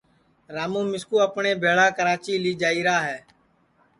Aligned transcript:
راموں 0.55 0.85
مِسکُو 0.91 1.17
اپٹؔے 1.25 1.51
بھیݪا 1.61 1.87
کراچی 1.97 2.33
لی 2.43 2.51
جائیرا 2.61 2.97
ہے 3.07 3.17